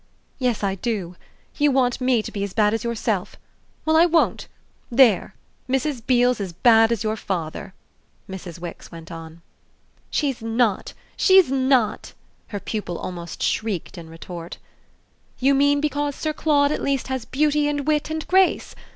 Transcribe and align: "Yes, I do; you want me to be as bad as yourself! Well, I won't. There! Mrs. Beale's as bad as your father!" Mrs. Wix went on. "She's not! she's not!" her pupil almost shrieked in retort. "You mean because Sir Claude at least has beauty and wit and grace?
"Yes, 0.39 0.63
I 0.63 0.73
do; 0.73 1.15
you 1.57 1.69
want 1.69 2.01
me 2.01 2.23
to 2.23 2.31
be 2.31 2.43
as 2.43 2.55
bad 2.55 2.73
as 2.73 2.83
yourself! 2.83 3.35
Well, 3.85 3.95
I 3.95 4.07
won't. 4.07 4.47
There! 4.89 5.35
Mrs. 5.69 6.01
Beale's 6.03 6.41
as 6.41 6.53
bad 6.53 6.91
as 6.91 7.03
your 7.03 7.15
father!" 7.15 7.75
Mrs. 8.27 8.57
Wix 8.57 8.91
went 8.91 9.11
on. 9.11 9.43
"She's 10.09 10.41
not! 10.41 10.93
she's 11.15 11.51
not!" 11.51 12.13
her 12.47 12.59
pupil 12.59 12.97
almost 12.97 13.43
shrieked 13.43 13.95
in 13.95 14.09
retort. 14.09 14.57
"You 15.37 15.53
mean 15.53 15.79
because 15.79 16.15
Sir 16.15 16.33
Claude 16.33 16.71
at 16.71 16.81
least 16.81 17.07
has 17.09 17.23
beauty 17.25 17.67
and 17.67 17.85
wit 17.85 18.09
and 18.09 18.27
grace? 18.27 18.73